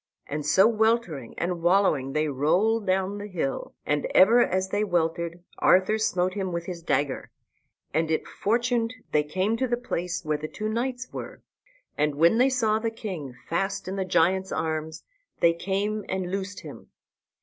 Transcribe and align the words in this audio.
And 0.25 0.43
so 0.43 0.67
weltering 0.67 1.35
and 1.37 1.61
wallowing 1.61 2.13
they 2.13 2.27
rolled 2.27 2.87
down 2.87 3.19
the 3.19 3.27
hill, 3.27 3.75
and 3.85 4.07
ever 4.15 4.41
as 4.43 4.69
they 4.69 4.83
weltered 4.83 5.43
Arthur 5.59 5.99
smote 5.99 6.33
him 6.33 6.51
with 6.51 6.65
his 6.65 6.81
dagger; 6.81 7.29
and 7.93 8.09
it 8.09 8.27
fortuned 8.27 8.95
they 9.11 9.21
came 9.21 9.57
to 9.57 9.67
the 9.67 9.77
place 9.77 10.25
where 10.25 10.39
the 10.39 10.47
two 10.47 10.69
knights 10.69 11.13
were. 11.13 11.43
And 11.99 12.15
when 12.15 12.39
they 12.39 12.49
saw 12.49 12.79
the 12.79 12.89
king 12.89 13.35
fast 13.47 13.87
in 13.87 13.95
the 13.95 14.03
giant's 14.03 14.51
arms 14.51 15.03
they 15.39 15.53
came 15.53 16.03
and 16.09 16.31
loosed 16.31 16.61
him. 16.61 16.89